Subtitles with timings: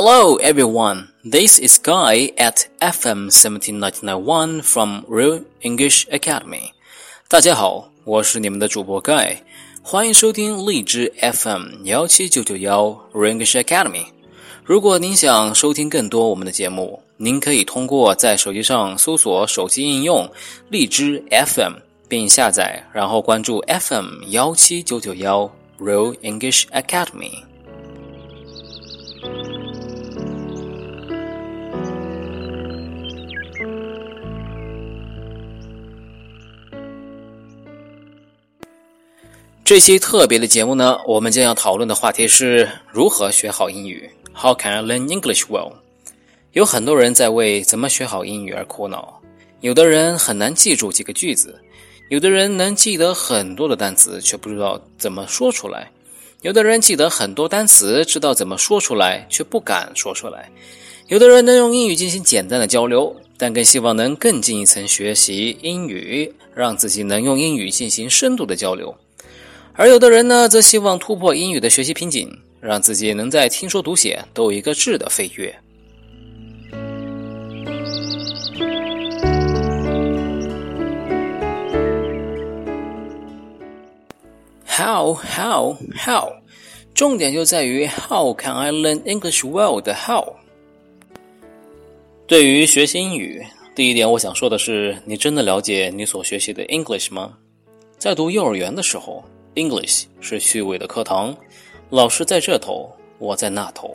[0.00, 1.08] Hello, everyone.
[1.24, 6.70] This is Guy at FM 17991 from Real English Academy.
[7.26, 9.38] 大家好，我是你们的主播 Guy，
[9.82, 14.04] 欢迎收听荔枝 FM 幺七九九幺 Real English Academy。
[14.62, 20.30] 如果您想收听更多我们的节目，您可以通过在手机上搜索手机应用
[20.70, 21.72] 荔枝 FM，
[22.08, 27.42] 并下载，然后关注 FM 幺七九九幺 Real English Academy。
[39.68, 44.08] 这期特别的节目呢，我们将要讨论的话题是如何学好英语。
[44.34, 45.72] How can I learn English well？
[46.52, 49.20] 有很多人在为怎么学好英语而苦恼。
[49.60, 51.54] 有的人很难记住几个句子，
[52.08, 55.82] 有的人能记得很多的单词，却不知道怎么说出来；
[56.40, 60.48] 有的人记得很多单词，知道怎么说出来，却不敢说出来；
[61.08, 68.96] 有的人能用英语进行简单的交流，但更希望能更进一层学习英语，让自己能用英语进行深度的交流。
[69.80, 72.28] 而有的人呢，则希望突破英语的学习瓶颈，
[72.60, 75.56] 让自己能在听说读写都有一个质的飞跃。
[84.66, 86.32] How how how，
[86.92, 90.24] 重点就在于 How can I learn English well 的 How。
[92.26, 97.34] 对于学习英语，第一点我想说的是，你真的了解你所学习的 English 吗？
[97.96, 99.22] 在读幼儿园的时候。
[99.58, 101.36] English 是趣味的课堂，
[101.90, 103.92] 老师在这头，我在那头。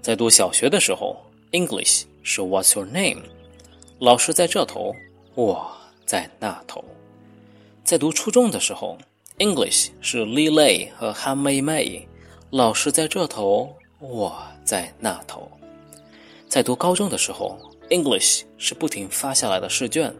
[0.00, 1.14] 在读小学的时候
[1.50, 3.20] ，English 是 What's your name？
[3.98, 4.96] 老师在这头，
[5.34, 5.70] 我
[6.06, 6.82] 在那头。
[7.84, 8.96] 在读初中的时候
[9.36, 12.04] ，English 是 Lily 和 Han Mei Mei，，
[12.48, 15.46] 老师在这头，我在那头。
[16.48, 17.58] 在读高中的时候
[17.90, 20.14] ，English 是不停发下来的试卷，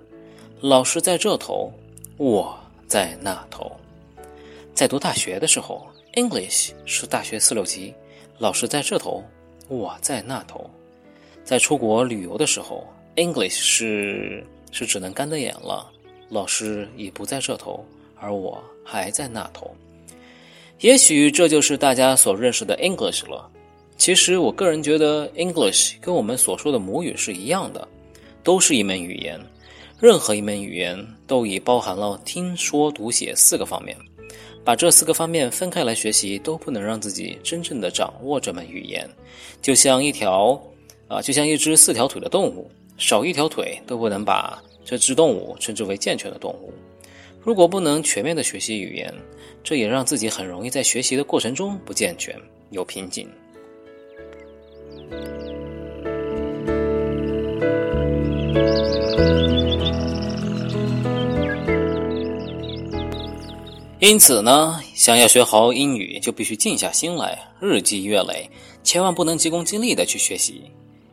[0.61, 1.73] 老师在这头，
[2.19, 2.55] 我
[2.87, 3.73] 在那头。
[4.75, 7.95] 在读大学的时候，English 是大学四六级，
[8.39, 9.23] 老师在这头，
[9.69, 10.69] 我在那头。
[11.45, 15.91] 在出国旅游的时候，English 是是只能干瞪眼了，
[16.31, 17.85] 老师已不在这头，
[18.19, 19.71] 而我还在那头。
[20.81, 23.49] 也许这就是大家所认识的 English 了。
[23.99, 27.87] 其实我个人觉得，English 跟我们所说的母语是一样的，
[28.43, 29.39] 都是一门语言。
[30.01, 33.97] 任何一门语言都已包含了听说读写四个方面。
[34.65, 39.09] 把这四个方面分开来学习，都不能让自己真正的掌握这门语言。
[39.61, 40.61] 就像一条，
[41.09, 46.73] 啊，就像一只四条腿的动物，少一条腿都不能把这只动物称之为健全的动物。
[47.41, 49.13] 如果不能全面的学习语言，
[49.65, 52.41] 这也让自己很容易在学习的过程中不健全，
[52.71, 53.29] 有瓶颈。
[64.03, 68.51] 因此呢，想要学好英语，就必须静下心来，日积月累，
[68.83, 70.61] 千万不能急功近利的去学习。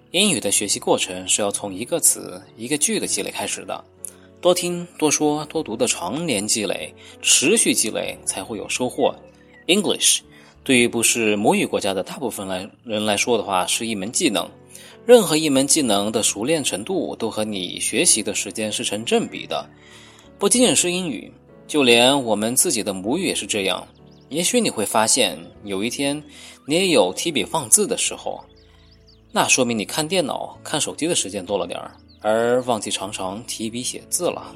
[0.10, 3.86] 英语的学习过程是要从一个词、一个句的积累开始的，
[4.42, 6.92] 多听、多说、多读的常年积累，
[7.22, 9.14] 持续积累才会有收获。
[9.68, 10.22] English
[10.64, 14.50] 对于不是母语国家的大部分来人来说的话，是一门技能。
[15.06, 19.70] 任何一门技能的熟练程度，都和你学习的时间是成正比的，
[20.40, 21.32] 不仅仅是英语。
[21.70, 23.88] 就连我们自己的母语也是这样。
[24.30, 26.22] 也许你会发现，有一天
[26.66, 28.44] 你也有提笔放字的时候，
[29.32, 31.92] 那说明你看电脑、看手机的时间多了点儿，
[32.22, 34.56] 而忘记常常提笔写字了。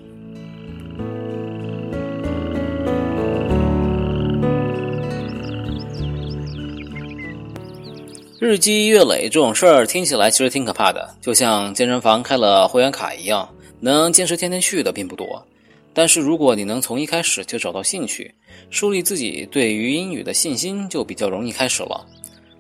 [8.40, 13.48] 日积月累这种事儿听起来其实挺可怕的，就像健身房开了会员卡一样，
[13.80, 15.46] 能坚持天天去的并不多。
[15.94, 18.34] 但是，如果你能从一开始就找到兴趣，
[18.72, 22.04] 树立自己对于英语的信心，就比较容易开始了。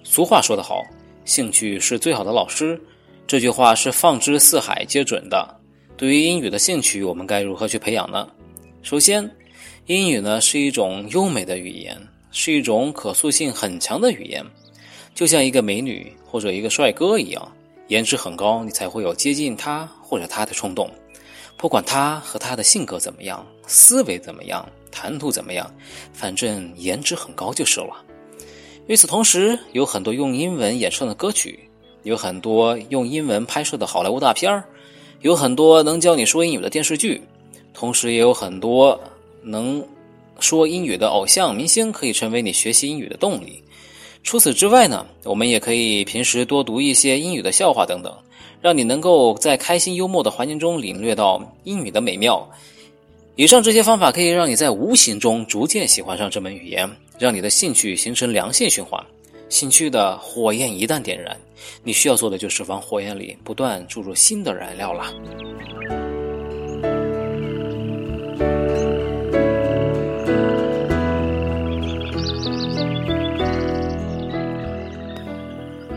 [0.03, 0.83] 俗话说得好
[1.25, 2.80] ，“兴趣是最好的老师”，
[3.25, 5.59] 这句话是放之四海皆准的。
[5.97, 8.27] 对于英语的兴趣，我们该如何去培养呢？
[8.83, 9.27] 首先，
[9.88, 11.97] 英语呢是一种优美的语言，
[12.31, 14.45] 是一种可塑性很强的语言，
[15.15, 17.51] 就像一个美女或者一个帅哥一样，
[17.88, 20.88] 颜值很高，你才会有接近他或者他的冲动。
[21.58, 25.74] 不管他和他的性格怎么样，思维怎么样，谈吐怎么样，
[26.12, 28.04] 反正颜值很高就是了。
[28.88, 31.58] 与此同时，有很多用英文演唱的歌曲，
[32.04, 34.66] 有很多用英文拍摄的好莱坞大片儿，
[35.22, 37.22] 有很多能教你说英语的电视剧，
[37.74, 39.00] 同时也有很多
[39.42, 39.82] 能
[40.42, 43.64] 说英语的偶像明星可以成为你学习英语的动力。
[44.22, 48.14] 除此之外呢，我们也可以平时多读一些英语的笑话等等，
[48.63, 52.50] 让你能够在开心幽默的环境中领略到英语的美妙。
[53.36, 56.89] 以上这些方法可以让你在无形中逐渐喜欢上这门语言，
[57.19, 59.04] 让你的兴趣形成良性循环。
[59.50, 61.38] 兴趣的火焰一旦点燃，
[61.83, 65.13] 你需要做的就是往火焰里不断注入新的燃料了。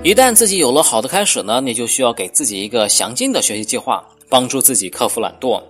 [0.07, 5.61] 一旦自己有了好的开始呢，你就需要给自己一个详尽的学习计划，帮助自己克服懒惰。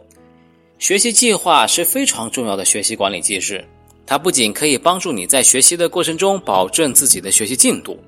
[0.78, 3.66] 学习计划是非常重要的学习管理机制，
[4.04, 7.98] 它不仅可以帮助你在学习的过程中保证自己的学习进度，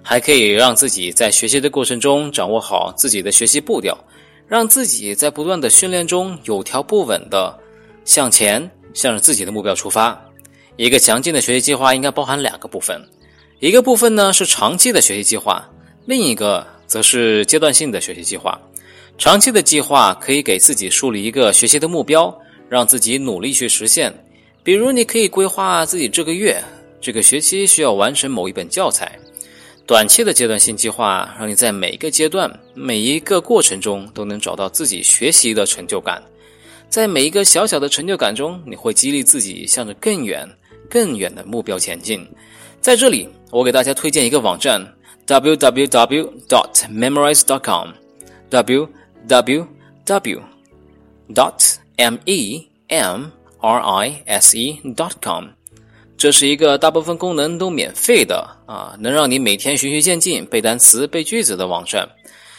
[0.00, 3.94] 还可以让自己在学习的过程中掌握好自己的学习步调，
[4.48, 7.54] 让自己在不断的训练中有条不紊的
[8.06, 10.18] 向前，向着自己的目标出发。
[10.76, 12.98] 一个详尽的学习计划应该包含两个部分，
[13.60, 15.64] 一个部分呢是长期的学习计划，
[16.06, 18.60] 另一个则是阶段性的学习计划。
[19.16, 22.36] 长期的计划可以给自己树立一个学习的目标，
[22.68, 24.12] 让自己努力去实现。
[24.62, 26.62] 比如，你可以规划自己这个月、
[27.00, 29.16] 这个学期需要完成某一本教材。
[29.86, 36.22] 短期的阶段性计划，让你在每一个阶段、每一个过程中都能找到自己学习的成就感。
[36.88, 40.48] 在每一个小小的成就感中，你会激励自己向着更远、
[40.88, 42.26] 更远的目标前进。
[42.84, 44.86] 在这里，我给大家推荐一个网站
[45.26, 47.88] ：www.memrise.com。
[48.50, 48.88] w
[49.26, 49.66] w
[50.04, 50.42] w
[51.34, 55.46] dot m e m r i s e dot com，
[56.18, 62.06] 这是一个大部分功能都免费的啊，能让你每天循序渐进背单词、背句子的网站。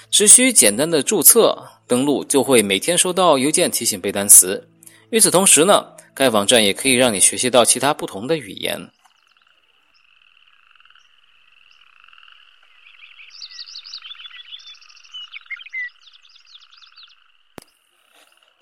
[0.10, 1.56] 只需简单的注册
[1.86, 4.68] 登录，就会每天收到邮件提醒背单词。
[5.12, 5.86] 与此同时呢，
[6.16, 8.90] 该网站也可以让你学习到其他不同的语言。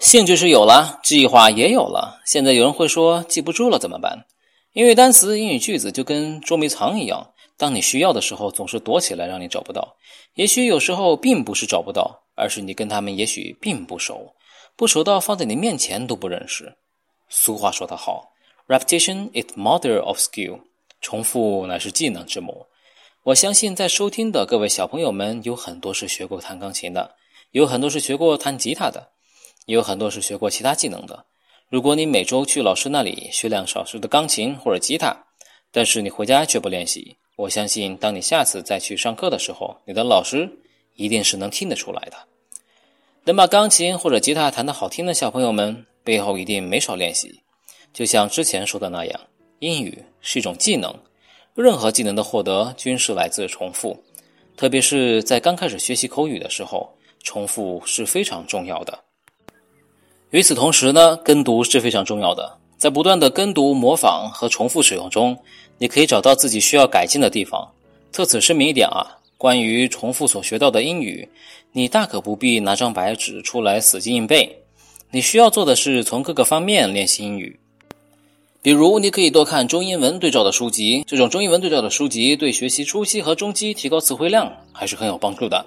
[0.04, 2.20] 兴趣是有了，计划也有了。
[2.26, 4.26] 现在有人会说记不住了怎么办？
[4.74, 9.96] 英语单词、英语句子就跟捉迷藏一样，当你需要的时候总是躲起来，让你找不到。
[10.34, 14.34] 也许有时候并不是找不到，而是你跟他们也许并不熟，
[14.76, 16.76] 不熟到放在你面前都不认识。
[17.30, 18.34] 俗话说得好
[18.68, 20.60] ，Repetition is mother of skill，
[21.00, 22.66] 重复乃是技能之母。
[23.24, 27.16] 我相信在收听的各位小朋友们有很多是学过弹钢琴的，
[27.52, 29.13] 有很多是学过弹吉他的。
[29.66, 31.26] 也有很多是学过其他技能的。
[31.70, 35.26] 如果你每周去老师那里学两小时的钢琴或者吉他，
[35.72, 40.50] 但是你回家却不练习，我相信当你下次再去上课的时候，你的老师
[40.96, 42.18] 一定是能听得出来的。
[43.24, 47.42] 能把钢琴或者吉他弹得好听的小朋友们，背后一定没少练习。
[47.94, 49.22] 就像之前说的那样，
[49.60, 50.94] 英语是一种技能，
[51.56, 53.98] 任何技能的获得均是来自重复，
[54.58, 56.94] 特别是在刚开始学习口语的时候，
[57.24, 59.00] 重复是非常重要的。
[60.34, 62.58] 与此同时呢，跟读是非常重要的。
[62.76, 65.38] 在不断的跟读、模仿和重复使用中，
[65.78, 67.72] 你可以找到自己需要改进的地方。
[68.12, 71.30] 特此声明一点啊，关于重复所学到的英语，
[71.72, 74.58] 你大可不必拿张白纸出来死记硬背。
[75.12, 77.60] 你需要做的是从各个方面练习英语。
[78.64, 85.64] 比如，你可以多看中英文对照的书籍，这种中英文对照的书籍对学习初期和中期提高词汇量还是很有帮助的。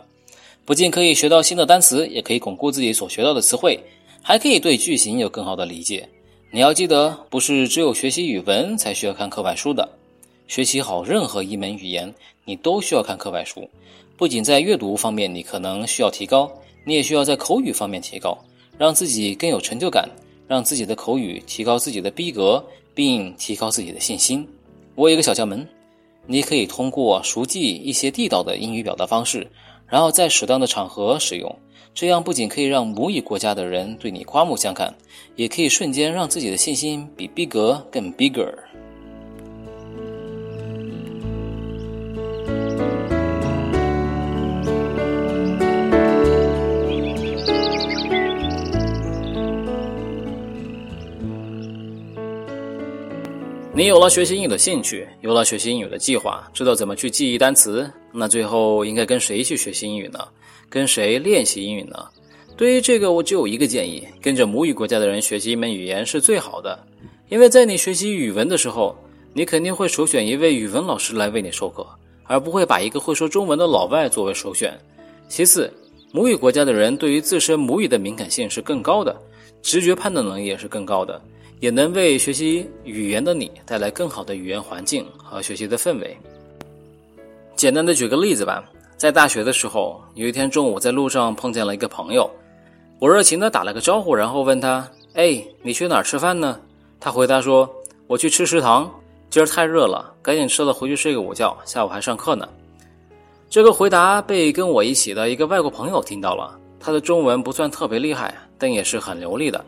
[0.64, 3.78] 不仅可以学到新的单词，也可以巩固自己所学到的词汇。
[4.28, 6.08] 还可以对句型有更好的理解。
[6.50, 9.88] 你要记得，不是只有学习语文才需要看课外书的。
[10.48, 12.12] 学习好任何一门语言，
[12.44, 13.70] 你都需要看课外书。
[14.16, 16.50] 不仅在阅读方面你可能需要提高，
[16.84, 18.36] 你也需要在口语方面提高，
[18.76, 20.10] 让自己更有成就感，
[20.48, 22.64] 让自己的口语提高自己的逼格，
[22.96, 24.44] 并提高自己的信心。
[24.96, 25.64] 我有一个小窍门，
[26.26, 29.48] 你可以通过熟记一些地道的英语表达方式，
[29.88, 31.58] 然后在适当的场合使用。
[31.94, 34.94] 这样不仅可以让母语国家的人对你刮目相看，
[35.34, 38.52] 也可以瞬间让自己的信心比逼格更 bigger。
[53.72, 60.18] 你有了学习英语的兴趣，有了学习英语的计划，知道怎么去记忆单词，那最后应该跟谁去学习英语呢？
[60.68, 61.96] 跟谁练习英语呢？
[62.56, 66.78] 对于这个，我只有一个建议：跟着母语国家的人学习一门语言是最好的。
[67.28, 68.96] 因为在你学习语文的时候，
[69.34, 71.86] 你肯定会首选一位语文老师来为你授课，
[72.24, 74.72] 而不会把一个会说中文的老外作为首选。
[75.28, 75.70] 其次，
[76.10, 79.14] 母语国家的人对于自身母语的敏感性是更高的，
[79.60, 81.20] 直觉判断能力也是更高的，
[81.60, 86.16] 也能为学习语言的你带来更好的语言环境和学习的氛围。
[87.56, 88.62] 简单的举个例子吧，
[88.98, 92.30] 在大学的时候，有一天中午在路上碰见了一个朋友，
[92.98, 94.86] 我热情的打了个招呼，然后问他
[95.16, 96.60] ：“哎，你去哪儿吃饭呢？”
[97.00, 97.66] 他回答说
[98.06, 98.92] ：“我去吃食堂，
[99.30, 102.46] 今儿太热了，赶紧吃了回去睡个午觉，下午还上课呢。”
[103.48, 109.64] 这个回答被跟我一起的一个外国朋友听到了，他的中文不算特别厉害，但也是很流利的。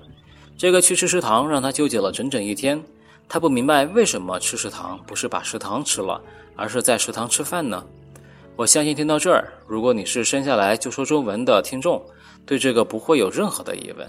[0.59, 2.83] 这个去吃食堂让他纠结了整整一天，
[3.29, 6.21] 他不明白为什么吃食堂不是把食堂吃了。
[6.61, 7.85] 而是在食堂吃饭呢？
[8.57, 12.05] 我相信听到这儿，如果你是生下来就说中文的听众，
[12.45, 14.05] 对这个不会有任何的疑问。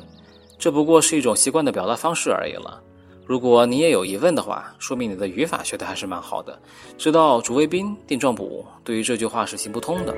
[0.57, 2.81] 这不过是一种习惯的表达方式而已了。
[3.23, 6.59] 如果你也有疑问的话，说明你的语法学的还是蛮好的，
[6.97, 10.15] 知道主谓宾、定状补对于这句话是行不通的。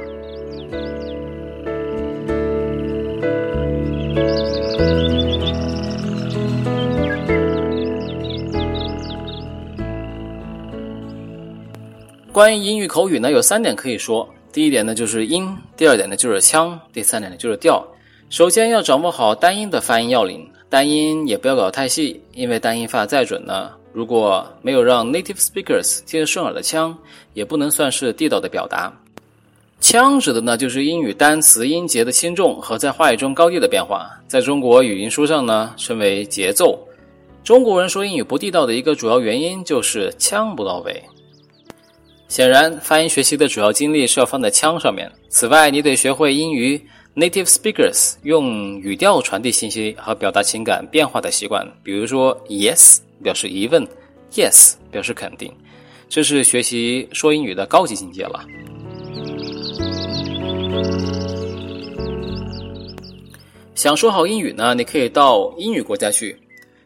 [12.31, 14.27] 关于英语口语呢，有三点可以说。
[14.53, 17.85] 第一点呢就是音，第二点呢就是腔，第三点呢就是调。
[18.29, 26.97] 首先要掌握好单音的发音要领，单音也不要搞太细，因为单音发再准呢，如果没有让 native speakers 听得顺耳的腔，
[27.33, 28.93] 也不能算是地道的表达。
[29.81, 36.79] 腔指的呢就是英语单词音节的轻重和在话语中高低的变化，在中国语音书上呢称为节奏。
[37.43, 41.03] 中国人说英语不地道的一个主要原因就是腔不到位。
[42.31, 45.11] 显然，发音学习的主要精力是要放在腔上面。
[45.27, 46.81] 此外，你得学会英语
[47.13, 51.69] native speakers 用语调传递信息和表达情感变化的习惯。
[51.83, 53.85] 比如说，yes 表示疑问
[54.31, 55.51] ，yes 表示肯定，
[56.07, 58.45] 这是学习说英语的高级境界了。
[63.75, 66.39] 想说好英语呢，你可以到英语国家去。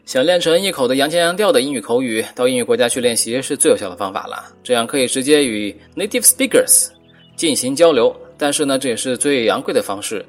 [0.06, 4.54] 想练成一口的洋腔洋调的英语口语，到英语国家去练习是最有效的方法了。
[4.64, 6.90] 这样可以直接与 native speakers
[7.36, 8.16] 进行交流。
[8.38, 10.24] 但是呢，这也是最昂贵的方式。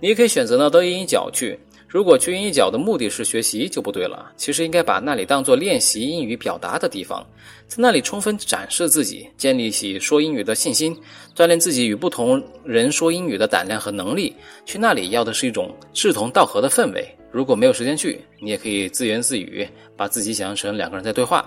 [0.00, 1.56] 你也可以选择呢到英语角去。
[1.86, 4.32] 如果去英语角的目的是学习，就不对了。
[4.36, 7.24] 其实应该把那里当做练习英语表达的地方，
[7.68, 10.96] 在那里充分展示自己，建立起说英语的信心，
[11.36, 14.34] 锻炼自己与不同人说英语的胆量和能力。
[14.64, 17.08] 去那里要的是一种志同道合的氛围。
[17.32, 21.44] 如果没有时间去，你也可以自言自语，把自己想象成两个人在对话。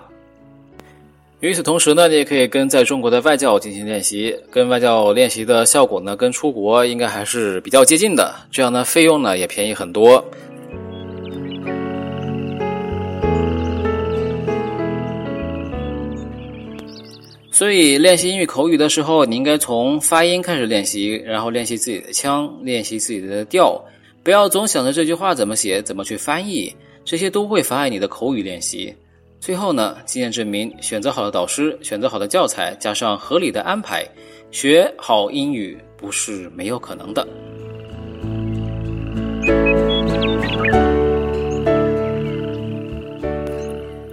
[1.40, 8.34] 与此同时呢，你也可以跟在中国的外教进行练习，跟外教练习的效果呢，跟出国应该还是比较接近的。
[8.50, 10.24] 这样呢，费用呢也便宜很多。
[17.50, 23.84] 所以练习英语口语的时候，你应该从发音开始练习，然后练习自己的腔，练习自己的调。
[24.24, 28.96] 不要总想着这句话怎么写，怎么去翻译，这些都会妨碍你的口语练习。
[29.38, 34.02] 最后呢，经验证明，选择好的导师，选择好的教材，加上合理的安排，
[34.50, 37.28] 学好英语不是没有可能的。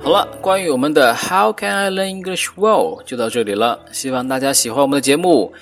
[0.01, 3.79] 好了，关于我们的 How can I learn English well 就到这里了。
[3.93, 5.53] 希望大家喜欢我们的节目。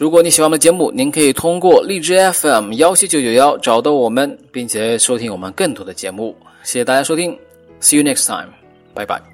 [0.00, 6.34] 如果你喜欢我们的节目，您可以通过荔枝 FM 幺七九九幺找到我们，并且收听我们更多的节目。
[6.62, 7.38] 谢谢大家收听
[7.82, 8.48] ，See you next time，
[8.94, 9.29] 拜拜。